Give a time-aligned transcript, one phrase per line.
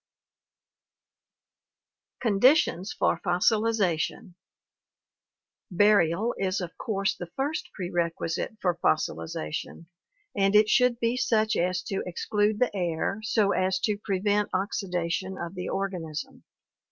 [2.21, 4.33] Conditions for Fossilization
[5.69, 9.85] Burial is of course the first prerequisite for fossilization
[10.35, 15.37] and it should be such as to exclude the air so as to prevent oxidation
[15.37, 16.45] of the organism.